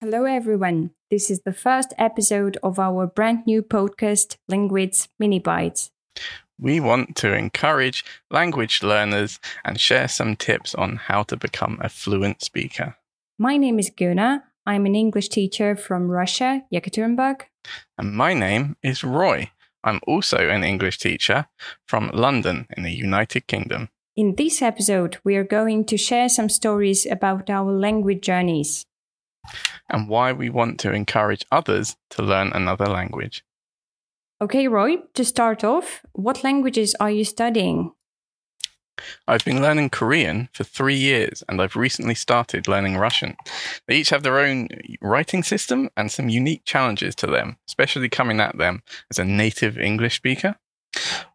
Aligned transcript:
Hello, 0.00 0.26
everyone. 0.26 0.92
This 1.10 1.28
is 1.28 1.40
the 1.40 1.52
first 1.52 1.92
episode 1.98 2.56
of 2.62 2.78
our 2.78 3.04
brand 3.08 3.44
new 3.46 3.64
podcast, 3.64 4.36
Linguids 4.46 5.08
Mini 5.18 5.40
Bites. 5.40 5.90
We 6.56 6.78
want 6.78 7.16
to 7.16 7.34
encourage 7.34 8.04
language 8.30 8.84
learners 8.84 9.40
and 9.64 9.80
share 9.80 10.06
some 10.06 10.36
tips 10.36 10.72
on 10.76 10.98
how 10.98 11.24
to 11.24 11.36
become 11.36 11.80
a 11.82 11.88
fluent 11.88 12.42
speaker. 12.42 12.94
My 13.40 13.56
name 13.56 13.80
is 13.80 13.90
Guna. 13.90 14.44
I'm 14.64 14.86
an 14.86 14.94
English 14.94 15.30
teacher 15.30 15.74
from 15.74 16.08
Russia, 16.08 16.62
Yekaterinburg. 16.72 17.40
And 17.98 18.12
my 18.12 18.34
name 18.34 18.76
is 18.84 19.02
Roy. 19.02 19.50
I'm 19.82 19.98
also 20.06 20.48
an 20.48 20.62
English 20.62 20.98
teacher 20.98 21.48
from 21.88 22.12
London 22.14 22.68
in 22.76 22.84
the 22.84 22.92
United 22.92 23.48
Kingdom. 23.48 23.88
In 24.14 24.36
this 24.36 24.62
episode, 24.62 25.18
we 25.24 25.34
are 25.34 25.44
going 25.44 25.84
to 25.86 25.96
share 25.96 26.28
some 26.28 26.48
stories 26.48 27.04
about 27.04 27.50
our 27.50 27.72
language 27.72 28.20
journeys 28.20 28.84
and 29.88 30.08
why 30.08 30.32
we 30.32 30.50
want 30.50 30.78
to 30.80 30.92
encourage 30.92 31.44
others 31.50 31.96
to 32.10 32.22
learn 32.22 32.52
another 32.52 32.86
language. 32.86 33.44
Okay, 34.40 34.68
Roy, 34.68 34.98
to 35.14 35.24
start 35.24 35.64
off, 35.64 36.02
what 36.12 36.44
languages 36.44 36.94
are 37.00 37.10
you 37.10 37.24
studying? 37.24 37.92
I've 39.26 39.44
been 39.44 39.62
learning 39.62 39.90
Korean 39.90 40.48
for 40.52 40.64
three 40.64 40.96
years 40.96 41.42
and 41.48 41.60
I've 41.60 41.76
recently 41.76 42.14
started 42.14 42.68
learning 42.68 42.96
Russian. 42.96 43.36
They 43.86 43.96
each 43.96 44.10
have 44.10 44.22
their 44.22 44.38
own 44.38 44.68
writing 45.00 45.42
system 45.42 45.90
and 45.96 46.10
some 46.10 46.28
unique 46.28 46.64
challenges 46.64 47.14
to 47.16 47.26
them, 47.26 47.56
especially 47.66 48.08
coming 48.08 48.40
at 48.40 48.58
them 48.58 48.82
as 49.10 49.18
a 49.18 49.24
native 49.24 49.78
English 49.78 50.16
speaker. 50.16 50.56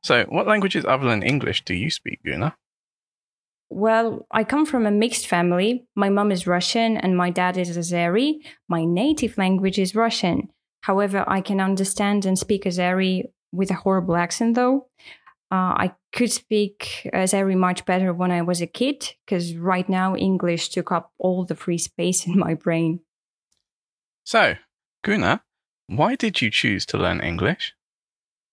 So, 0.01 0.25
what 0.25 0.47
languages 0.47 0.85
other 0.85 1.07
than 1.07 1.23
English 1.23 1.63
do 1.63 1.73
you 1.73 1.89
speak, 1.89 2.21
Guna? 2.23 2.55
Well, 3.69 4.27
I 4.31 4.43
come 4.43 4.65
from 4.65 4.85
a 4.85 4.91
mixed 4.91 5.27
family. 5.27 5.87
My 5.95 6.09
mom 6.09 6.31
is 6.31 6.45
Russian 6.45 6.97
and 6.97 7.17
my 7.17 7.29
dad 7.29 7.57
is 7.57 7.77
Azeri. 7.77 8.39
My 8.67 8.85
native 8.85 9.37
language 9.37 9.79
is 9.79 9.95
Russian. 9.95 10.49
However, 10.81 11.23
I 11.27 11.41
can 11.41 11.59
understand 11.59 12.25
and 12.25 12.37
speak 12.37 12.65
Azeri 12.65 13.23
with 13.51 13.71
a 13.71 13.75
horrible 13.75 14.15
accent, 14.15 14.55
though. 14.55 14.87
Uh, 15.51 15.73
I 15.77 15.93
could 16.11 16.31
speak 16.31 17.09
Azeri 17.13 17.55
much 17.55 17.85
better 17.85 18.11
when 18.13 18.31
I 18.31 18.41
was 18.41 18.59
a 18.61 18.67
kid, 18.67 19.13
because 19.25 19.55
right 19.55 19.87
now 19.87 20.15
English 20.15 20.69
took 20.69 20.91
up 20.91 21.11
all 21.17 21.45
the 21.45 21.55
free 21.55 21.77
space 21.77 22.25
in 22.25 22.37
my 22.37 22.55
brain. 22.55 22.99
So, 24.25 24.55
Guna, 25.03 25.43
why 25.87 26.15
did 26.15 26.41
you 26.41 26.49
choose 26.49 26.85
to 26.87 26.97
learn 26.97 27.21
English? 27.21 27.73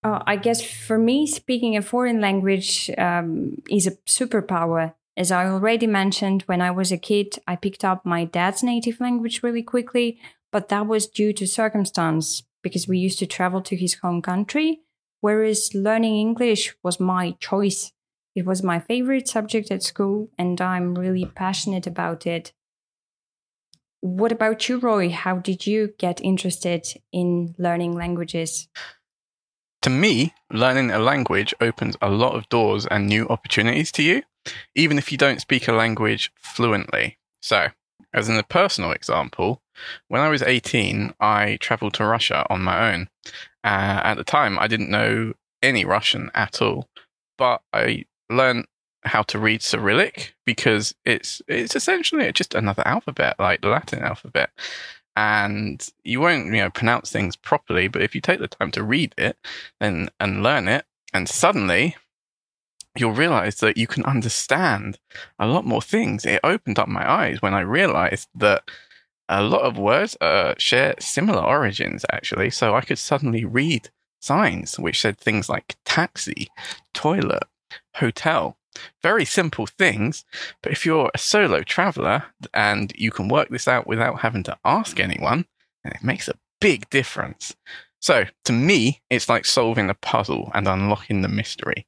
Uh, 0.03 0.21
I 0.27 0.37
guess 0.37 0.63
for 0.63 0.99
me, 0.99 1.27
speaking 1.27 1.77
a 1.77 1.83
foreign 1.83 2.21
language 2.21 2.91
um, 2.97 3.63
is 3.69 3.87
a 3.87 3.93
superpower. 4.07 4.95
As 5.21 5.31
I 5.31 5.45
already 5.45 5.87
mentioned, 5.87 6.45
when 6.47 6.63
I 6.63 6.71
was 6.71 6.91
a 6.91 6.97
kid, 6.97 7.35
I 7.47 7.55
picked 7.55 7.85
up 7.85 8.07
my 8.07 8.25
dad's 8.25 8.63
native 8.63 9.01
language 9.01 9.43
really 9.43 9.63
quickly, 9.63 10.19
but 10.51 10.71
that 10.71 10.87
was 10.87 11.07
due 11.07 11.35
to 11.35 11.47
circumstance 11.47 12.43
because 12.63 12.89
we 12.89 12.97
used 12.97 13.19
to 13.19 13.27
travel 13.27 13.61
to 13.61 13.77
his 13.77 13.97
home 13.97 14.23
country, 14.23 14.81
whereas 15.21 15.75
learning 15.75 16.17
English 16.17 16.75
was 16.83 16.99
my 16.99 17.33
choice. 17.33 17.93
It 18.35 18.47
was 18.47 18.63
my 18.63 18.79
favorite 18.79 19.29
subject 19.29 19.71
at 19.71 19.83
school, 19.83 20.31
and 20.39 20.59
I'm 20.59 20.95
really 20.95 21.27
passionate 21.27 21.87
about 21.87 22.27
it. 22.27 22.55
What 24.01 24.33
about 24.33 24.71
you, 24.71 24.79
Roy? 24.79 25.11
How 25.11 25.37
did 25.37 25.67
you 25.67 25.93
get 25.99 26.23
interested 26.23 26.87
in 27.13 27.55
learning 27.59 27.93
languages? 27.93 28.69
To 29.83 29.91
me, 29.91 30.33
learning 30.51 30.91
a 30.91 30.99
language 30.99 31.53
opens 31.61 31.99
a 32.01 32.09
lot 32.09 32.37
of 32.37 32.49
doors 32.49 32.87
and 32.87 33.07
new 33.07 33.29
opportunities 33.29 33.93
to 33.93 34.03
you 34.03 34.23
even 34.75 34.99
if 34.99 35.13
you 35.13 35.19
don't 35.19 35.41
speak 35.41 35.69
a 35.69 35.73
language 35.73 36.33
fluently. 36.37 37.19
So, 37.43 37.69
as 38.13 38.29
in 38.29 38.37
a 38.37 38.43
personal 38.43 38.93
example, 38.93 39.63
when 40.09 40.21
I 40.21 40.29
was 40.29 40.43
18, 40.43 41.15
I 41.21 41.59
traveled 41.61 41.95
to 41.95 42.05
Russia 42.05 42.47
on 42.51 42.63
my 42.63 42.93
own. 42.93 43.09
Uh, 43.63 44.01
at 44.05 44.15
the 44.15 44.25
time, 44.25 44.59
I 44.59 44.67
didn't 44.67 44.91
know 44.91 45.35
any 45.63 45.85
Russian 45.85 46.31
at 46.35 46.61
all, 46.61 46.89
but 47.39 47.63
I 47.73 48.05
learned 48.31 48.67
how 49.05 49.23
to 49.23 49.39
read 49.39 49.63
Cyrillic 49.63 50.35
because 50.45 50.95
it's 51.05 51.41
it's 51.49 51.75
essentially 51.75 52.31
just 52.33 52.55
another 52.55 52.87
alphabet 52.87 53.37
like 53.39 53.61
the 53.61 53.69
Latin 53.69 54.01
alphabet. 54.01 54.51
And 55.17 55.87
you 56.05 56.21
won't, 56.21 56.47
you 56.47 56.53
know, 56.53 56.71
pronounce 56.71 57.11
things 57.11 57.37
properly, 57.37 57.89
but 57.89 58.03
if 58.03 58.15
you 58.15 58.21
take 58.21 58.41
the 58.41 58.49
time 58.49 58.71
to 58.73 58.83
read 58.83 59.15
it 59.19 59.37
and 59.81 60.11
and 60.21 60.43
learn 60.43 60.69
it, 60.69 60.85
and 61.13 61.29
suddenly 61.29 61.97
you'll 63.01 63.13
realize 63.13 63.57
that 63.57 63.77
you 63.77 63.87
can 63.87 64.05
understand 64.05 64.99
a 65.39 65.47
lot 65.47 65.65
more 65.65 65.83
things. 65.83 66.27
It 66.27 66.41
opened 66.45 66.79
up 66.79 66.89
my 66.89 67.09
eyes 67.11 67.41
when 67.41 67.55
I 67.55 67.61
realized 67.61 68.29
that 68.35 68.71
a 69.29 69.43
lot 69.43 69.63
of 69.63 69.79
words 69.79 70.17
uh, 70.21 70.55
share 70.59 70.95
similar 70.99 71.43
origins, 71.43 72.05
actually. 72.13 72.51
So 72.51 72.75
I 72.75 72.81
could 72.83 72.99
suddenly 72.99 73.45
read 73.45 73.91
signs 74.21 74.79
which 74.79 75.01
said 75.01 75.19
things 75.19 75.49
like 75.49 75.77
taxi, 75.85 76.49
toilet, 76.93 77.45
hotel. 77.97 78.57
Very 79.03 79.25
simple 79.25 79.67
things, 79.67 80.25
but 80.63 80.71
if 80.71 80.87
you're 80.87 81.11
a 81.13 81.19
solo 81.19 81.63
traveler 81.63 82.25
and 82.55 82.93
you 82.97 83.11
can 83.11 83.29
work 83.29 83.49
this 83.49 83.67
out 83.67 83.87
without 83.87 84.21
having 84.21 84.45
to 84.45 84.57
ask 84.65 85.01
anyone, 85.01 85.47
it 85.85 86.05
makes 86.05 86.29
a 86.29 86.39
big 86.61 86.89
difference. 86.89 87.57
So, 88.01 88.27
to 88.45 88.53
me, 88.53 89.03
it's 89.11 89.29
like 89.29 89.45
solving 89.45 89.91
a 89.91 89.95
puzzle 89.95 90.51
and 90.55 90.69
unlocking 90.69 91.23
the 91.23 91.29
mystery 91.29 91.87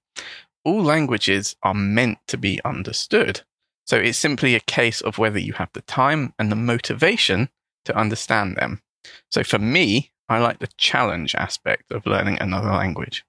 all 0.65 0.83
languages 0.83 1.57
are 1.63 1.75
meant 1.75 2.19
to 2.29 2.37
be 2.37 2.61
understood. 2.65 3.43
So 3.85 3.97
it's 3.97 4.19
simply 4.19 4.55
a 4.55 4.61
case 4.61 5.01
of 5.01 5.19
whether 5.19 5.39
you 5.39 5.55
have 5.55 5.71
the 5.73 5.83
time 5.83 6.35
and 6.39 6.51
the 6.51 6.57
motivation 6.57 7.49
to 7.85 7.97
understand 7.97 8.57
them. 8.57 8.83
So 9.31 9.43
for 9.43 9.59
me, 9.59 10.13
I 10.29 10.39
like 10.39 10.61
the 10.61 10.69
challenge 10.77 11.35
aspect 11.35 11.91
of 11.91 12.07
learning 12.07 12.39
another 12.41 12.71
language. 12.71 13.25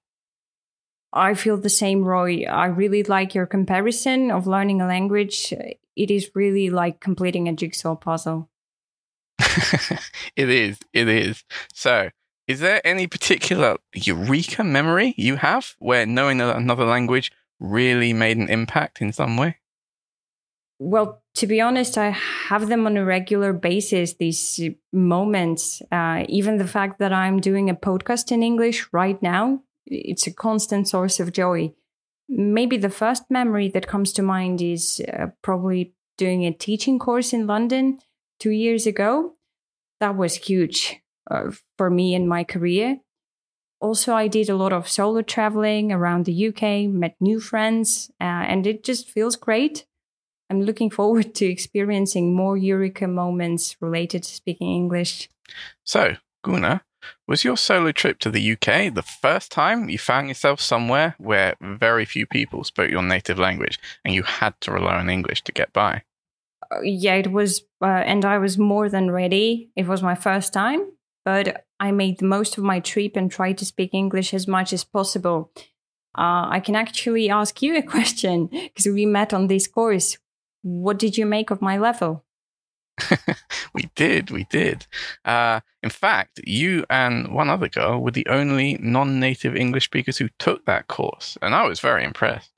I 1.12 1.34
feel 1.34 1.56
the 1.56 1.68
same, 1.68 2.04
Roy. 2.04 2.44
I 2.44 2.66
really 2.66 3.02
like 3.04 3.34
your 3.34 3.46
comparison 3.46 4.30
of 4.30 4.46
learning 4.46 4.80
a 4.80 4.86
language. 4.86 5.52
It 5.96 6.10
is 6.10 6.30
really 6.34 6.70
like 6.70 7.00
completing 7.00 7.48
a 7.48 7.52
jigsaw 7.52 7.94
puzzle. 7.94 8.48
it 10.36 10.48
is. 10.48 10.78
It 10.92 11.08
is. 11.08 11.44
So 11.72 12.10
is 12.46 12.60
there 12.60 12.86
any 12.86 13.06
particular 13.06 13.76
eureka 13.94 14.62
memory 14.64 15.14
you 15.16 15.36
have 15.36 15.74
where 15.78 16.06
knowing 16.06 16.40
another 16.40 16.84
language 16.84 17.32
really 17.58 18.12
made 18.12 18.36
an 18.36 18.48
impact 18.48 19.00
in 19.00 19.12
some 19.12 19.36
way? 19.36 19.56
Well, 20.78 21.22
to 21.36 21.46
be 21.46 21.60
honest, 21.60 21.96
I 21.96 22.10
have 22.10 22.68
them 22.68 22.86
on 22.86 22.96
a 22.96 23.04
regular 23.04 23.52
basis, 23.52 24.14
these 24.14 24.60
moments. 24.92 25.80
Uh, 25.90 26.24
even 26.28 26.58
the 26.58 26.66
fact 26.66 26.98
that 26.98 27.12
I'm 27.12 27.40
doing 27.40 27.70
a 27.70 27.74
podcast 27.74 28.32
in 28.32 28.42
English 28.42 28.88
right 28.92 29.20
now, 29.22 29.62
it's 29.86 30.26
a 30.26 30.32
constant 30.32 30.88
source 30.88 31.20
of 31.20 31.32
joy. 31.32 31.72
Maybe 32.28 32.76
the 32.76 32.90
first 32.90 33.24
memory 33.30 33.68
that 33.68 33.86
comes 33.86 34.12
to 34.14 34.22
mind 34.22 34.60
is 34.60 35.00
uh, 35.12 35.28
probably 35.42 35.94
doing 36.18 36.44
a 36.44 36.52
teaching 36.52 36.98
course 36.98 37.32
in 37.32 37.46
London 37.46 38.00
two 38.40 38.50
years 38.50 38.86
ago. 38.86 39.34
That 40.00 40.16
was 40.16 40.34
huge 40.34 41.03
uh, 41.30 41.50
for 41.76 41.90
me 41.90 42.14
in 42.14 42.28
my 42.28 42.44
career. 42.44 43.00
Also, 43.80 44.14
I 44.14 44.28
did 44.28 44.48
a 44.48 44.56
lot 44.56 44.72
of 44.72 44.88
solo 44.88 45.22
traveling 45.22 45.92
around 45.92 46.24
the 46.24 46.48
UK, 46.48 46.90
met 46.90 47.16
new 47.20 47.40
friends, 47.40 48.10
uh, 48.20 48.24
and 48.24 48.66
it 48.66 48.82
just 48.82 49.10
feels 49.10 49.36
great. 49.36 49.84
I'm 50.48 50.62
looking 50.62 50.90
forward 50.90 51.34
to 51.34 51.46
experiencing 51.46 52.34
more 52.34 52.56
Eureka 52.56 53.08
moments 53.08 53.76
related 53.80 54.22
to 54.22 54.32
speaking 54.32 54.74
English. 54.74 55.28
So, 55.84 56.16
Guna, 56.42 56.82
was 57.26 57.44
your 57.44 57.56
solo 57.56 57.92
trip 57.92 58.18
to 58.20 58.30
the 58.30 58.52
UK 58.52 58.94
the 58.94 59.02
first 59.02 59.50
time 59.50 59.88
you 59.88 59.98
found 59.98 60.28
yourself 60.28 60.60
somewhere 60.60 61.14
where 61.18 61.54
very 61.60 62.04
few 62.04 62.26
people 62.26 62.64
spoke 62.64 62.90
your 62.90 63.02
native 63.02 63.38
language 63.38 63.78
and 64.04 64.14
you 64.14 64.22
had 64.22 64.58
to 64.62 64.72
rely 64.72 64.96
on 64.96 65.10
English 65.10 65.42
to 65.42 65.52
get 65.52 65.72
by? 65.72 66.02
Uh, 66.70 66.80
yeah, 66.82 67.14
it 67.14 67.32
was, 67.32 67.64
uh, 67.82 67.86
and 67.86 68.24
I 68.24 68.38
was 68.38 68.58
more 68.58 68.88
than 68.88 69.10
ready. 69.10 69.70
It 69.76 69.86
was 69.86 70.02
my 70.02 70.14
first 70.14 70.52
time, 70.52 70.90
but 71.24 71.64
I 71.80 71.90
made 71.90 72.18
the 72.18 72.26
most 72.26 72.58
of 72.58 72.64
my 72.64 72.80
trip 72.80 73.16
and 73.16 73.30
tried 73.30 73.58
to 73.58 73.64
speak 73.64 73.90
English 73.92 74.34
as 74.34 74.46
much 74.46 74.72
as 74.72 74.84
possible. 74.84 75.50
Uh, 76.16 76.46
I 76.48 76.60
can 76.60 76.76
actually 76.76 77.30
ask 77.30 77.60
you 77.62 77.76
a 77.76 77.82
question 77.94 78.46
because 78.46 78.86
we 78.86 79.06
met 79.06 79.32
on 79.32 79.46
this 79.46 79.66
course. 79.66 80.18
What 80.62 80.98
did 80.98 81.18
you 81.18 81.26
make 81.26 81.50
of 81.50 81.60
my 81.60 81.78
level? 81.78 82.24
we 83.74 83.90
did, 83.96 84.30
we 84.30 84.44
did. 84.44 84.86
Uh, 85.24 85.60
in 85.82 85.90
fact, 85.90 86.40
you 86.44 86.84
and 86.88 87.34
one 87.34 87.50
other 87.50 87.68
girl 87.68 88.00
were 88.00 88.12
the 88.12 88.26
only 88.28 88.78
non 88.80 89.18
native 89.18 89.56
English 89.56 89.86
speakers 89.86 90.18
who 90.18 90.28
took 90.38 90.64
that 90.64 90.86
course, 90.86 91.36
and 91.42 91.54
I 91.54 91.66
was 91.66 91.80
very 91.80 92.04
impressed. 92.04 92.50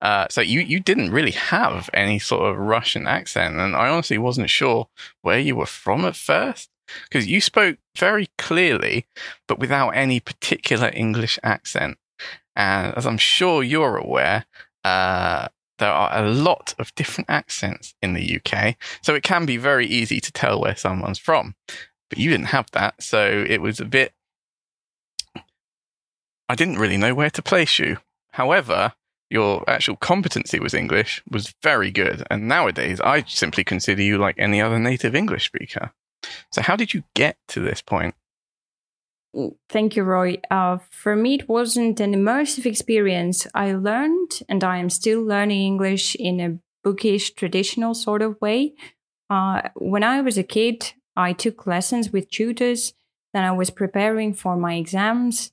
Uh, 0.00 0.26
so 0.30 0.40
you, 0.40 0.60
you 0.60 0.80
didn't 0.80 1.10
really 1.10 1.32
have 1.32 1.90
any 1.92 2.18
sort 2.18 2.50
of 2.50 2.58
Russian 2.58 3.06
accent, 3.06 3.56
and 3.56 3.74
I 3.74 3.88
honestly 3.88 4.18
wasn't 4.18 4.50
sure 4.50 4.88
where 5.22 5.38
you 5.38 5.56
were 5.56 5.66
from 5.66 6.04
at 6.04 6.16
first 6.16 6.70
because 7.04 7.26
you 7.26 7.40
spoke 7.40 7.78
very 7.96 8.28
clearly, 8.38 9.06
but 9.46 9.58
without 9.58 9.90
any 9.90 10.20
particular 10.20 10.90
English 10.94 11.38
accent. 11.42 11.98
And 12.56 12.94
as 12.96 13.06
I'm 13.06 13.18
sure 13.18 13.62
you're 13.62 13.96
aware, 13.96 14.46
uh, 14.84 15.48
there 15.78 15.92
are 15.92 16.24
a 16.24 16.28
lot 16.28 16.74
of 16.78 16.94
different 16.94 17.30
accents 17.30 17.94
in 18.02 18.14
the 18.14 18.40
UK, 18.40 18.76
so 19.02 19.14
it 19.14 19.22
can 19.22 19.46
be 19.46 19.56
very 19.56 19.86
easy 19.86 20.20
to 20.20 20.32
tell 20.32 20.60
where 20.60 20.76
someone's 20.76 21.18
from. 21.18 21.54
But 22.08 22.18
you 22.18 22.30
didn't 22.30 22.46
have 22.46 22.70
that, 22.72 23.02
so 23.02 23.44
it 23.48 23.60
was 23.60 23.80
a 23.80 23.84
bit. 23.84 24.12
I 26.48 26.54
didn't 26.54 26.78
really 26.78 26.96
know 26.96 27.14
where 27.14 27.30
to 27.30 27.42
place 27.42 27.78
you. 27.78 27.98
However, 28.32 28.94
your 29.30 29.68
actual 29.68 29.96
competency 29.96 30.58
was 30.58 30.74
English 30.74 31.22
was 31.30 31.54
very 31.62 31.90
good, 31.90 32.24
and 32.30 32.48
nowadays 32.48 33.00
I 33.00 33.22
simply 33.24 33.64
consider 33.64 34.02
you 34.02 34.18
like 34.18 34.36
any 34.38 34.60
other 34.60 34.78
native 34.78 35.14
English 35.14 35.46
speaker. 35.46 35.92
So, 36.50 36.62
how 36.62 36.76
did 36.76 36.94
you 36.94 37.04
get 37.14 37.36
to 37.48 37.60
this 37.60 37.82
point? 37.82 38.14
Thank 39.68 39.94
you, 39.94 40.04
Roy. 40.04 40.38
Uh, 40.50 40.78
for 40.90 41.14
me, 41.14 41.34
it 41.34 41.48
wasn't 41.48 42.00
an 42.00 42.14
immersive 42.14 42.66
experience. 42.66 43.46
I 43.54 43.72
learned, 43.72 44.40
and 44.48 44.64
I 44.64 44.78
am 44.78 44.90
still 44.90 45.22
learning 45.22 45.60
English 45.60 46.14
in 46.14 46.40
a 46.40 46.58
bookish, 46.82 47.34
traditional 47.34 47.94
sort 47.94 48.22
of 48.22 48.40
way. 48.40 48.74
Uh, 49.28 49.68
when 49.74 50.02
I 50.02 50.22
was 50.22 50.38
a 50.38 50.42
kid, 50.42 50.92
I 51.14 51.34
took 51.34 51.66
lessons 51.66 52.10
with 52.10 52.30
tutors. 52.30 52.94
Then 53.34 53.44
I 53.44 53.52
was 53.52 53.70
preparing 53.70 54.32
for 54.32 54.56
my 54.56 54.74
exams. 54.74 55.52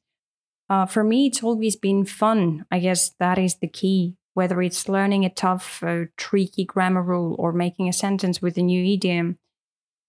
Uh, 0.69 0.85
for 0.85 1.03
me, 1.03 1.27
it's 1.27 1.43
always 1.43 1.75
been 1.75 2.05
fun. 2.05 2.65
I 2.71 2.79
guess 2.79 3.11
that 3.19 3.37
is 3.37 3.55
the 3.55 3.67
key. 3.67 4.15
Whether 4.33 4.61
it's 4.61 4.89
learning 4.89 5.25
a 5.25 5.29
tough, 5.29 5.83
tricky 6.17 6.65
grammar 6.65 7.01
rule 7.01 7.35
or 7.37 7.51
making 7.51 7.87
a 7.87 7.93
sentence 7.93 8.41
with 8.41 8.57
a 8.57 8.61
new 8.61 8.83
idiom, 8.83 9.37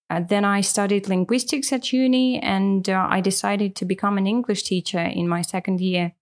uh, 0.09 0.21
then 0.21 0.45
I 0.45 0.61
studied 0.61 1.09
linguistics 1.09 1.73
at 1.73 1.93
uni 1.93 2.39
and 2.39 2.89
uh, 2.89 3.07
I 3.09 3.21
decided 3.21 3.75
to 3.77 3.85
become 3.85 4.19
an 4.19 4.27
English 4.27 4.63
teacher 4.63 5.01
in 5.01 5.29
my 5.29 5.43
second 5.43 5.81
year. 5.81 6.13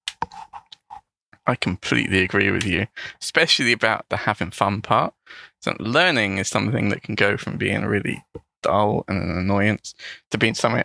I 1.46 1.54
completely 1.56 2.22
agree 2.22 2.50
with 2.50 2.64
you, 2.64 2.86
especially 3.20 3.72
about 3.72 4.08
the 4.08 4.16
having 4.19 4.50
fun 4.50 4.81
part. 4.81 5.12
So 5.60 5.76
learning 5.78 6.38
is 6.38 6.48
something 6.48 6.88
that 6.88 7.02
can 7.02 7.14
go 7.14 7.36
from 7.36 7.58
being 7.58 7.84
really 7.84 8.25
dull 8.62 9.04
and 9.08 9.22
an 9.22 9.36
annoyance 9.36 9.94
to 10.31 10.38
being 10.38 10.54
something 10.54 10.84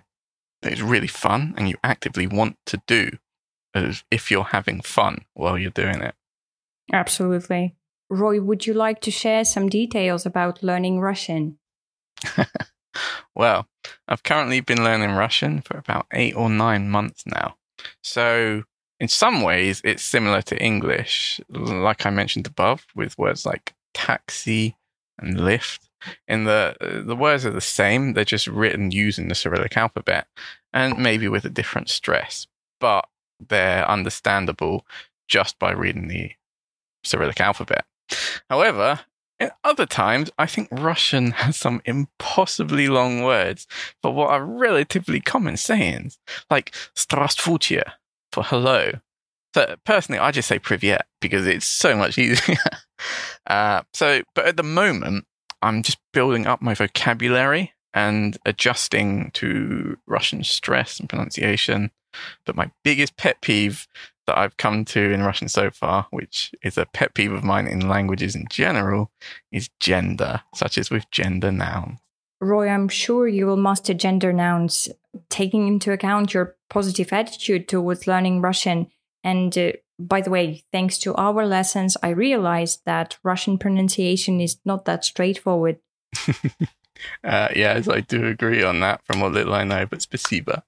that 0.62 0.74
is 0.74 0.82
really 0.82 1.08
fun 1.08 1.54
and 1.58 1.70
you 1.70 1.78
actively 1.84 2.28
want 2.28 2.58
to 2.66 2.82
do 2.86 3.12
as 3.74 4.04
if 4.12 4.30
you're 4.30 4.44
having 4.44 4.82
fun 4.82 5.24
while 5.34 5.58
you're 5.58 5.72
doing 5.72 6.02
it. 6.02 6.16
Absolutely. 6.92 7.76
Roy, 8.10 8.42
would 8.42 8.66
you 8.66 8.74
like 8.74 9.00
to 9.02 9.12
share 9.12 9.46
some 9.46 9.70
details 9.70 10.26
about 10.26 10.64
learning 10.64 11.00
Russian? 11.00 11.60
Well, 13.36 13.68
I've 14.08 14.24
currently 14.24 14.62
been 14.62 14.84
learning 14.84 15.12
Russian 15.12 15.62
for 15.62 15.78
about 15.78 16.08
eight 16.14 16.36
or 16.36 16.50
nine 16.50 16.90
months 16.90 17.24
now. 17.26 17.56
So, 18.04 18.64
in 19.00 19.08
some 19.08 19.42
ways, 19.42 19.82
it's 19.84 20.04
similar 20.04 20.42
to 20.44 20.62
English, 20.62 21.40
like 21.50 22.06
I 22.06 22.10
mentioned 22.10 22.48
above, 22.48 22.86
with 22.96 23.18
words 23.18 23.46
like 23.46 23.74
taxi 23.94 24.76
and 25.18 25.40
lift. 25.40 25.90
In 26.28 26.46
the 26.46 26.76
the 27.06 27.16
words 27.16 27.46
are 27.46 27.52
the 27.52 27.62
same; 27.62 28.14
they're 28.14 28.26
just 28.26 28.48
written 28.48 28.92
using 28.92 29.28
the 29.28 29.36
Cyrillic 29.36 29.76
alphabet, 29.78 30.28
and 30.74 30.98
maybe 30.98 31.28
with 31.28 31.46
a 31.46 31.50
different 31.50 31.90
stress, 31.90 32.48
but 32.80 33.08
they're 33.40 33.90
understandable 33.90 34.86
just 35.28 35.60
by 35.60 35.72
reading 35.72 36.08
the 36.08 36.32
Cyrillic 37.04 37.40
alphabet. 37.42 37.86
However, 38.50 39.02
in 39.40 39.52
other 39.64 39.86
times, 39.86 40.30
I 40.38 40.46
think 40.46 40.68
Russian 40.72 41.32
has 41.44 41.58
some 41.58 41.82
impossibly 41.86 42.88
long 42.88 43.24
words 43.24 43.68
for 44.02 44.14
what 44.14 44.30
are 44.30 44.44
relatively 44.44 45.22
common 45.22 45.58
sayings, 45.58 46.20
like 46.50 46.74
"strastvutya" 46.96 47.94
for 48.32 48.44
hello. 48.44 48.92
But 49.54 49.84
personally, 49.84 50.20
I 50.20 50.32
just 50.32 50.48
say 50.48 50.60
"privyet" 50.60 51.02
because 51.22 51.48
it's 51.48 51.66
so 51.66 51.96
much 51.96 52.18
easier. 52.18 52.58
uh, 53.48 53.84
so, 53.94 54.22
but 54.36 54.46
at 54.46 54.58
the 54.58 54.64
moment, 54.64 55.26
I'm 55.62 55.84
just 55.84 55.98
building 56.14 56.46
up 56.46 56.62
my 56.62 56.74
vocabulary 56.74 57.74
and 57.94 58.38
adjusting 58.46 59.32
to 59.32 59.98
Russian 60.06 60.44
stress 60.44 61.00
and 61.00 61.10
pronunciation. 61.10 61.92
But 62.46 62.56
my 62.56 62.72
biggest 62.84 63.18
pet 63.18 63.42
peeve 63.42 63.88
that 64.30 64.38
I've 64.38 64.58
come 64.58 64.86
to 64.86 65.12
in 65.12 65.24
Russian 65.24 65.50
so 65.50 65.72
far, 65.72 66.06
which 66.12 66.54
is 66.62 66.78
a 66.78 66.86
pet 66.86 67.16
peeve 67.16 67.32
of 67.32 67.44
mine 67.44 67.66
in 67.66 67.90
languages 67.90 68.36
in 68.36 68.46
general, 68.48 69.10
is 69.52 69.72
gender, 69.80 70.42
such 70.54 70.78
as 70.78 70.92
with 70.92 71.10
gender 71.10 71.52
nouns. 71.52 71.98
Roy, 72.40 72.70
I'm 72.70 72.90
sure 72.90 73.28
you 73.28 73.48
will 73.48 73.58
master 73.58 73.96
gender 73.96 74.32
nouns, 74.32 74.88
taking 75.30 75.68
into 75.68 75.92
account 75.92 76.36
your 76.36 76.56
positive 76.70 77.12
attitude 77.12 77.68
towards 77.68 78.06
learning 78.06 78.42
Russian. 78.42 78.92
And 79.24 79.58
uh, 79.58 79.72
by 79.98 80.22
the 80.22 80.30
way, 80.30 80.64
thanks 80.72 81.00
to 81.00 81.16
our 81.16 81.44
lessons, 81.48 81.98
I 82.04 82.10
realized 82.10 82.82
that 82.86 83.18
Russian 83.24 83.58
pronunciation 83.58 84.40
is 84.40 84.60
not 84.64 84.86
that 84.86 85.04
straightforward. 85.04 85.80
uh, 87.24 87.48
yes, 87.56 87.90
I 87.90 88.02
do 88.02 88.28
agree 88.28 88.62
on 88.62 88.80
that 88.82 89.04
from 89.06 89.22
what 89.22 89.32
little 89.32 89.56
I 89.56 89.64
know, 89.64 89.88
but 89.88 90.00
spasiba. 90.00 90.62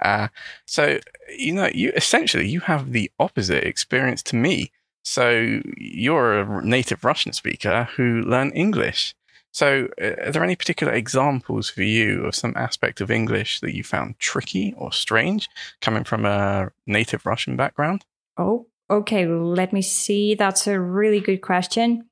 Uh, 0.00 0.28
so 0.66 0.98
you 1.36 1.52
know, 1.52 1.68
you 1.72 1.92
essentially 1.94 2.48
you 2.48 2.60
have 2.60 2.92
the 2.92 3.10
opposite 3.18 3.64
experience 3.64 4.22
to 4.24 4.36
me. 4.36 4.70
So 5.02 5.60
you're 5.76 6.40
a 6.40 6.64
native 6.64 7.04
Russian 7.04 7.32
speaker 7.32 7.88
who 7.96 8.22
learned 8.22 8.52
English. 8.54 9.14
So, 9.52 9.88
uh, 10.00 10.26
are 10.26 10.32
there 10.32 10.44
any 10.44 10.56
particular 10.56 10.92
examples 10.92 11.70
for 11.70 11.82
you 11.82 12.24
of 12.24 12.34
some 12.34 12.52
aspect 12.54 13.00
of 13.00 13.10
English 13.10 13.60
that 13.60 13.74
you 13.74 13.82
found 13.82 14.18
tricky 14.18 14.74
or 14.76 14.92
strange 14.92 15.48
coming 15.80 16.04
from 16.04 16.24
a 16.24 16.70
native 16.86 17.24
Russian 17.24 17.56
background? 17.56 18.04
Oh, 18.36 18.66
okay. 18.90 19.26
Let 19.26 19.72
me 19.72 19.82
see. 19.82 20.34
That's 20.34 20.66
a 20.66 20.78
really 20.78 21.20
good 21.20 21.40
question. 21.40 22.08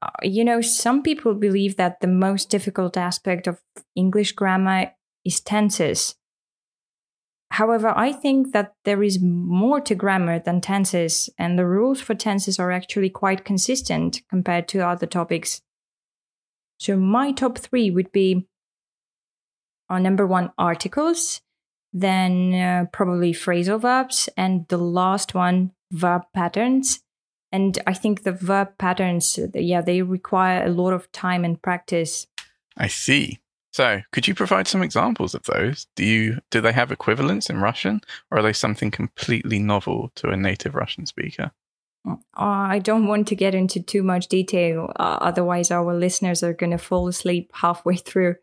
Uh, 0.00 0.10
you 0.22 0.44
know, 0.44 0.60
some 0.60 1.02
people 1.02 1.34
believe 1.34 1.76
that 1.76 2.00
the 2.00 2.06
most 2.06 2.50
difficult 2.50 2.96
aspect 2.96 3.46
of 3.46 3.60
English 3.94 4.32
grammar 4.32 4.92
is 5.24 5.40
tenses. 5.40 6.14
However, 7.58 7.92
I 7.96 8.12
think 8.12 8.52
that 8.52 8.74
there 8.84 9.02
is 9.02 9.20
more 9.20 9.80
to 9.80 9.96
grammar 9.96 10.38
than 10.38 10.60
tenses, 10.60 11.28
and 11.36 11.58
the 11.58 11.66
rules 11.66 12.00
for 12.00 12.14
tenses 12.14 12.60
are 12.60 12.70
actually 12.70 13.10
quite 13.10 13.44
consistent 13.44 14.22
compared 14.30 14.68
to 14.68 14.86
other 14.86 15.06
topics. 15.06 15.60
So, 16.78 16.96
my 16.96 17.32
top 17.32 17.58
three 17.58 17.90
would 17.90 18.12
be 18.12 18.46
uh, 19.90 19.98
number 19.98 20.24
one, 20.24 20.52
articles, 20.56 21.40
then 21.92 22.54
uh, 22.54 22.84
probably 22.92 23.32
phrasal 23.32 23.80
verbs, 23.80 24.28
and 24.36 24.68
the 24.68 24.78
last 24.78 25.34
one, 25.34 25.72
verb 25.90 26.22
patterns. 26.32 27.00
And 27.50 27.76
I 27.88 27.92
think 27.92 28.22
the 28.22 28.30
verb 28.30 28.78
patterns, 28.78 29.36
yeah, 29.52 29.80
they 29.80 30.02
require 30.02 30.64
a 30.64 30.70
lot 30.70 30.92
of 30.92 31.10
time 31.10 31.44
and 31.44 31.60
practice. 31.60 32.28
I 32.76 32.86
see. 32.86 33.40
So, 33.78 34.02
could 34.10 34.26
you 34.26 34.34
provide 34.34 34.66
some 34.66 34.82
examples 34.82 35.36
of 35.36 35.44
those? 35.44 35.86
Do 35.94 36.04
you 36.04 36.40
do 36.50 36.60
they 36.60 36.72
have 36.72 36.90
equivalents 36.90 37.48
in 37.48 37.60
Russian, 37.60 38.00
or 38.28 38.38
are 38.38 38.42
they 38.42 38.52
something 38.52 38.90
completely 38.90 39.60
novel 39.60 40.10
to 40.16 40.30
a 40.30 40.36
native 40.36 40.74
Russian 40.74 41.06
speaker? 41.06 41.52
Uh, 42.04 42.16
I 42.36 42.80
don't 42.80 43.06
want 43.06 43.28
to 43.28 43.36
get 43.36 43.54
into 43.54 43.80
too 43.80 44.02
much 44.02 44.26
detail, 44.26 44.90
uh, 44.96 45.18
otherwise 45.20 45.70
our 45.70 45.94
listeners 45.94 46.42
are 46.42 46.54
going 46.54 46.72
to 46.72 46.78
fall 46.78 47.06
asleep 47.06 47.52
halfway 47.54 47.94
through. 47.94 48.34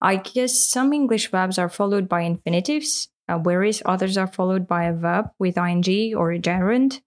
I 0.00 0.16
guess 0.16 0.58
some 0.58 0.92
English 0.92 1.30
verbs 1.30 1.56
are 1.56 1.68
followed 1.68 2.08
by 2.08 2.22
infinitives, 2.22 3.08
uh, 3.28 3.38
whereas 3.38 3.80
others 3.86 4.18
are 4.18 4.26
followed 4.26 4.66
by 4.66 4.86
a 4.86 4.92
verb 4.92 5.26
with 5.38 5.56
ing 5.56 6.16
or 6.16 6.32
a 6.32 6.40
gerund. 6.40 7.00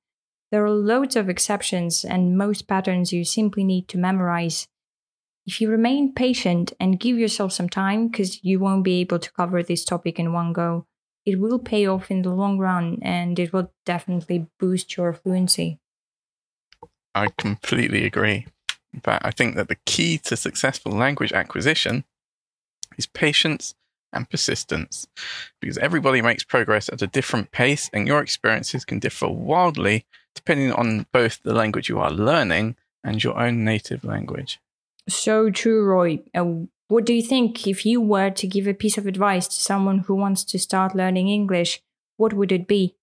There 0.53 0.63
are 0.63 0.71
loads 0.71 1.17
of 1.17 1.27
exceptions, 1.27 2.05
and 2.05 2.37
most 2.37 2.65
patterns 2.65 3.11
you 3.11 3.25
simply 3.25 3.65
need 3.65 3.89
to 3.89 3.97
memorize 3.97 4.69
if 5.49 5.59
you 5.59 5.67
remain 5.67 6.13
patient 6.13 6.73
and 6.79 6.99
give 6.99 7.17
yourself 7.17 7.51
some 7.51 7.67
time, 7.67 8.07
because 8.07 8.43
you 8.43 8.59
won't 8.59 8.83
be 8.83 8.99
able 8.99 9.17
to 9.17 9.31
cover 9.31 9.63
this 9.63 9.83
topic 9.83 10.19
in 10.19 10.31
one 10.31 10.53
go, 10.53 10.85
it 11.25 11.39
will 11.39 11.57
pay 11.57 11.87
off 11.87 12.11
in 12.11 12.21
the 12.21 12.29
long 12.29 12.59
run 12.59 12.99
and 13.01 13.39
it 13.39 13.51
will 13.51 13.73
definitely 13.83 14.45
boost 14.59 14.95
your 14.95 15.11
fluency. 15.11 15.79
I 17.15 17.29
completely 17.35 18.05
agree. 18.05 18.45
Fact, 19.01 19.25
I 19.25 19.31
think 19.31 19.55
that 19.55 19.69
the 19.69 19.79
key 19.87 20.19
to 20.25 20.37
successful 20.37 20.91
language 20.91 21.33
acquisition 21.33 22.03
is 22.95 23.07
patience 23.07 23.73
and 24.13 24.29
persistence 24.29 25.07
because 25.61 25.79
everybody 25.79 26.21
makes 26.21 26.43
progress 26.43 26.89
at 26.89 27.01
a 27.01 27.07
different 27.07 27.49
pace 27.49 27.89
and 27.91 28.05
your 28.05 28.21
experiences 28.21 28.85
can 28.85 28.99
differ 28.99 29.27
wildly 29.27 30.05
depending 30.35 30.71
on 30.73 31.07
both 31.11 31.41
the 31.41 31.55
language 31.55 31.89
you 31.89 31.97
are 31.97 32.11
learning 32.11 32.75
and 33.03 33.23
your 33.23 33.39
own 33.39 33.65
native 33.65 34.03
language. 34.03 34.59
So 35.09 35.49
true, 35.49 35.83
Roy. 35.83 36.19
Uh, 36.33 36.65
what 36.87 37.05
do 37.05 37.13
you 37.13 37.21
think 37.21 37.67
if 37.67 37.85
you 37.85 38.01
were 38.01 38.31
to 38.31 38.47
give 38.47 38.67
a 38.67 38.73
piece 38.73 38.97
of 38.97 39.05
advice 39.05 39.47
to 39.47 39.55
someone 39.55 39.99
who 39.99 40.15
wants 40.15 40.43
to 40.45 40.59
start 40.59 40.95
learning 40.95 41.29
English? 41.29 41.81
What 42.17 42.33
would 42.33 42.51
it 42.51 42.67
be? 42.67 42.95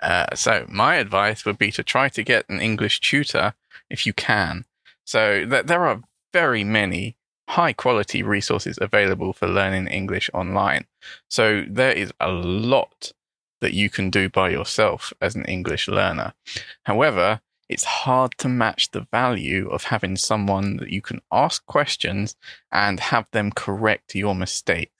Uh, 0.00 0.34
so, 0.34 0.66
my 0.68 0.96
advice 0.96 1.44
would 1.44 1.56
be 1.56 1.70
to 1.72 1.82
try 1.82 2.08
to 2.08 2.22
get 2.22 2.48
an 2.48 2.60
English 2.60 3.00
tutor 3.00 3.54
if 3.88 4.06
you 4.06 4.12
can. 4.12 4.64
So, 5.04 5.46
th- 5.46 5.66
there 5.66 5.86
are 5.86 6.02
very 6.32 6.64
many 6.64 7.16
high 7.48 7.72
quality 7.72 8.22
resources 8.22 8.78
available 8.80 9.32
for 9.32 9.46
learning 9.46 9.86
English 9.86 10.28
online. 10.34 10.86
So, 11.28 11.64
there 11.68 11.92
is 11.92 12.12
a 12.20 12.30
lot 12.30 13.12
that 13.60 13.72
you 13.72 13.88
can 13.88 14.10
do 14.10 14.28
by 14.28 14.50
yourself 14.50 15.12
as 15.20 15.36
an 15.36 15.44
English 15.44 15.88
learner. 15.88 16.34
However, 16.82 17.40
it's 17.68 17.84
hard 17.84 18.36
to 18.38 18.48
match 18.48 18.90
the 18.90 19.06
value 19.10 19.68
of 19.70 19.84
having 19.84 20.16
someone 20.16 20.76
that 20.78 20.90
you 20.90 21.00
can 21.00 21.20
ask 21.32 21.64
questions 21.66 22.36
and 22.70 23.00
have 23.00 23.26
them 23.32 23.50
correct 23.52 24.14
your 24.14 24.34
mistakes. 24.34 24.90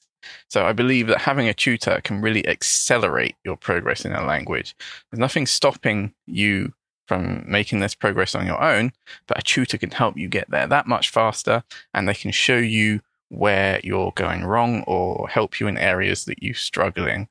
So 0.49 0.65
I 0.65 0.73
believe 0.73 1.07
that 1.09 1.21
having 1.21 1.49
a 1.49 1.55
tutor 1.55 2.01
can 2.03 2.21
really 2.21 2.47
accelerate 2.49 3.37
your 3.45 3.57
progress 3.57 4.05
in 4.05 4.13
a 4.13 4.25
language. 4.25 4.75
There's 5.11 5.21
nothing 5.21 5.47
stopping 5.47 6.15
you 6.27 6.73
from 7.07 7.45
making 7.47 7.81
this 7.81 7.95
progress 7.95 8.35
on 8.35 8.47
your 8.47 8.63
own, 8.63 8.93
but 9.27 9.39
a 9.39 9.43
tutor 9.43 9.77
can 9.77 9.91
help 9.91 10.17
you 10.17 10.29
get 10.29 10.51
there 10.51 10.67
that 10.67 10.87
much 10.87 11.11
faster 11.11 11.63
and 11.93 12.09
they 12.09 12.15
can 12.15 12.31
show 12.31 12.57
you 12.57 13.01
where 13.29 13.81
you're 13.85 14.13
going 14.15 14.45
wrong 14.45 14.83
or 14.87 15.29
help 15.29 15.61
you 15.61 15.67
in 15.67 15.77
areas 15.77 16.25
that 16.25 16.43
you're 16.43 16.55
struggling. 16.55 17.29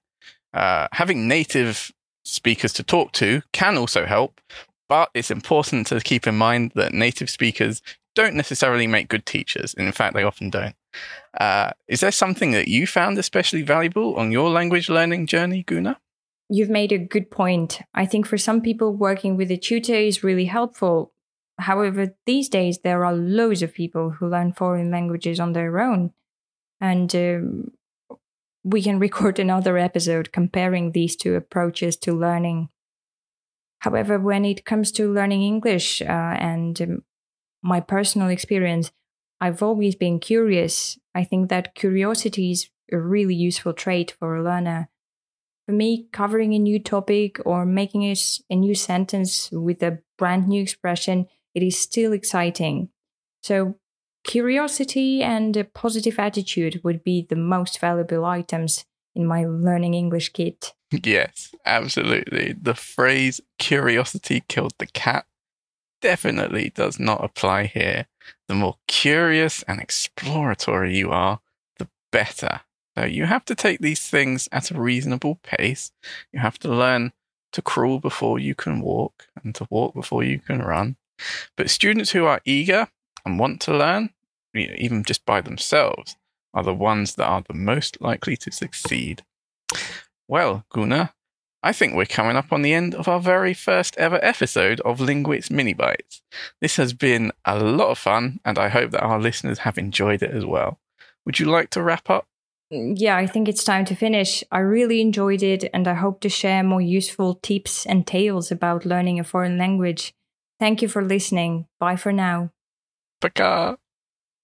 Uh, 0.54 0.88
having 0.92 1.28
native 1.28 1.92
speakers 2.24 2.74
to 2.74 2.84
talk 2.84 3.12
to 3.14 3.42
can 3.52 3.78
also 3.78 4.06
help, 4.06 4.40
but 4.94 5.10
it's 5.16 5.32
important 5.32 5.88
to 5.88 6.00
keep 6.00 6.28
in 6.28 6.38
mind 6.38 6.72
that 6.76 6.94
native 6.94 7.28
speakers 7.28 7.82
don't 8.14 8.36
necessarily 8.36 8.86
make 8.86 9.08
good 9.08 9.26
teachers. 9.26 9.74
And 9.74 9.88
in 9.88 9.92
fact, 9.92 10.14
they 10.14 10.22
often 10.22 10.52
don't. 10.52 10.76
Uh, 11.36 11.72
is 11.88 12.02
there 12.02 12.12
something 12.12 12.52
that 12.52 12.68
you 12.68 12.86
found 12.86 13.18
especially 13.18 13.64
valuable 13.64 14.16
on 14.18 14.32
your 14.32 14.52
language 14.52 14.90
learning 14.90 15.26
journey, 15.26 15.64
Guna? 15.64 16.00
You've 16.48 16.70
made 16.70 16.92
a 16.92 17.00
good 17.00 17.32
point. 17.32 17.82
I 17.96 18.06
think 18.06 18.28
for 18.28 18.38
some 18.38 18.62
people, 18.62 18.94
working 18.94 19.36
with 19.36 19.50
a 19.50 19.58
tutor 19.58 19.96
is 19.96 20.24
really 20.24 20.46
helpful. 20.46 21.12
However, 21.58 22.16
these 22.28 22.48
days 22.48 22.78
there 22.84 23.04
are 23.04 23.16
loads 23.16 23.64
of 23.64 23.74
people 23.74 24.12
who 24.12 24.30
learn 24.30 24.54
foreign 24.54 24.92
languages 24.92 25.40
on 25.40 25.54
their 25.54 25.80
own. 25.80 26.12
And 26.80 27.16
um, 27.16 27.72
we 28.64 28.84
can 28.84 29.00
record 29.08 29.40
another 29.40 29.76
episode 29.76 30.32
comparing 30.32 30.92
these 30.92 31.16
two 31.16 31.34
approaches 31.34 31.98
to 31.98 32.14
learning. 32.14 32.70
However, 33.84 34.20
when 34.20 34.46
it 34.46 34.66
comes 34.66 34.92
to 34.94 35.12
learning 35.14 35.44
English 35.44 36.02
uh, 36.02 36.06
and 36.06 36.82
um, 36.82 37.04
my 37.62 37.80
personal 37.80 38.30
experience, 38.30 38.92
I've 39.42 39.64
always 39.64 39.96
been 39.96 40.20
curious. 40.20 40.98
I 41.16 41.24
think 41.24 41.50
that 41.50 41.76
curiosity 41.76 42.52
is 42.52 42.70
a 42.92 42.98
really 42.98 43.36
useful 43.36 43.74
trait 43.74 44.16
for 44.20 44.36
a 44.36 44.44
learner 44.44 44.90
for 45.66 45.72
me, 45.72 46.08
covering 46.12 46.54
a 46.54 46.60
new 46.60 46.80
topic 46.80 47.40
or 47.46 47.66
making 47.66 48.04
a, 48.04 48.16
a 48.50 48.56
new 48.56 48.76
sentence 48.76 49.50
with 49.52 49.82
a 49.82 50.00
brand 50.18 50.48
new 50.48 50.62
expression, 50.62 51.28
it 51.56 51.64
is 51.64 51.78
still 51.80 52.12
exciting. 52.12 52.90
So, 53.42 53.76
curiosity 54.24 55.24
and 55.24 55.56
a 55.56 55.64
positive 55.64 56.20
attitude 56.20 56.82
would 56.84 57.04
be 57.04 57.26
the 57.30 57.36
most 57.36 57.80
valuable 57.80 58.26
items 58.26 58.86
in 59.16 59.26
my 59.26 59.46
learning 59.46 59.94
English 59.94 60.30
kit. 60.30 60.74
Yes, 60.92 61.54
absolutely. 61.66 62.54
The 62.54 62.76
phrase 62.76 63.42
curiosity 63.58 64.44
killed 64.48 64.74
the 64.78 64.88
cat 64.88 65.26
definitely 66.02 66.70
does 66.76 67.00
not 67.00 67.24
apply 67.24 67.66
here. 67.66 68.08
The 68.48 68.56
more 68.56 68.76
curious 68.88 69.64
and 69.64 69.80
exploratory 69.80 70.98
you 70.98 71.12
are, 71.12 71.40
the 71.80 71.88
better 72.12 72.62
so 72.98 73.06
you 73.06 73.26
have 73.26 73.46
to 73.46 73.56
take 73.56 73.80
these 73.80 74.08
things 74.08 74.48
at 74.52 74.72
a 74.72 74.80
reasonable 74.80 75.40
pace. 75.44 75.92
You 76.32 76.40
have 76.40 76.60
to 76.60 76.70
learn 76.70 77.12
to 77.54 77.62
crawl 77.62 78.00
before 78.00 78.40
you 78.40 78.56
can 78.56 78.82
walk 78.82 79.28
and 79.44 79.54
to 79.56 79.68
walk 79.70 79.94
before 79.94 80.24
you 80.24 80.40
can 80.40 80.60
run. 80.60 80.98
But 81.56 81.70
students 81.70 82.12
who 82.12 82.26
are 82.26 82.42
eager 82.46 82.88
and 83.26 83.40
want 83.40 83.62
to 83.62 83.76
learn, 83.76 84.12
even 84.54 85.04
just 85.04 85.26
by 85.26 85.42
themselves, 85.42 86.16
are 86.54 86.64
the 86.64 86.74
ones 86.74 87.16
that 87.16 87.26
are 87.26 87.44
the 87.48 87.54
most 87.54 88.02
likely 88.02 88.38
to 88.38 88.52
succeed. 88.52 89.24
Well, 90.28 90.66
Guna, 90.70 91.14
I 91.62 91.72
think 91.72 91.96
we're 91.96 92.06
coming 92.06 92.36
up 92.36 92.52
on 92.52 92.62
the 92.62 92.74
end 92.74 92.94
of 92.94 93.08
our 93.08 93.20
very 93.20 93.54
first 93.54 93.96
ever 93.98 94.20
episode 94.22 94.82
of 94.82 95.00
Linguit's 95.00 95.50
Mini 95.50 95.74
Bites. 95.74 96.22
This 96.60 96.76
has 96.76 96.94
been 96.94 97.32
a 97.46 97.58
lot 97.58 97.90
of 97.90 97.98
fun, 97.98 98.40
and 98.44 98.60
I 98.60 98.68
hope 98.68 98.92
that 98.92 99.02
our 99.02 99.20
listeners 99.20 99.60
have 99.60 99.78
enjoyed 99.78 100.22
it 100.22 100.32
as 100.32 100.46
well. 100.46 100.80
Would 101.26 101.40
you 101.40 101.46
like 101.46 101.70
to 101.72 101.82
wrap 101.82 102.10
up? 102.10 102.28
Yeah, 102.70 103.16
I 103.16 103.28
think 103.28 103.48
it's 103.48 103.64
time 103.64 103.86
to 103.86 103.96
finish. 103.96 104.44
I 104.52 104.60
really 104.60 105.00
enjoyed 105.00 105.44
it, 105.44 105.70
and 105.74 105.88
I 105.88 105.94
hope 105.94 106.20
to 106.22 106.30
share 106.30 106.64
more 106.64 106.82
useful 106.82 107.36
tips 107.36 107.86
and 107.86 108.06
tales 108.06 108.52
about 108.52 108.86
learning 108.86 109.20
a 109.20 109.24
foreign 109.24 109.58
language. 109.58 110.14
Thank 110.60 110.82
you 110.82 110.88
for 110.88 111.04
listening. 111.04 111.68
Bye 111.80 111.96
for 111.96 112.12
now. 112.12 112.52
Bye. 113.22 113.76